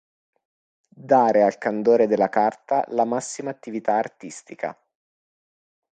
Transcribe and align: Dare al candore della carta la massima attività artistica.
Dare 1.13 1.43
al 1.43 1.59
candore 1.59 2.07
della 2.07 2.27
carta 2.29 2.83
la 2.87 3.05
massima 3.05 3.51
attività 3.51 3.97
artistica. 3.97 4.75